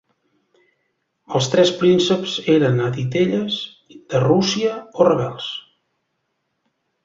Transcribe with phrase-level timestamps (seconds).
[1.39, 3.61] Els tres prínceps eren a titelles
[3.97, 5.55] de Rússia o rebels.